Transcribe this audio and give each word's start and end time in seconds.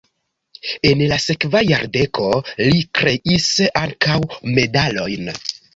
En 0.91 1.03
la 1.11 1.19
sekva 1.25 1.61
jardeko 1.73 2.31
li 2.71 2.83
kreis 3.01 3.49
ankaŭ 3.87 4.21
medalojn. 4.59 5.35